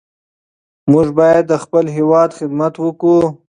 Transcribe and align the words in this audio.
موږ 0.91 1.07
باید 1.19 1.43
د 1.47 1.53
خپل 1.63 1.85
هېواد 1.97 2.29
خدمت 2.37 2.73
وکړو. 2.79 3.21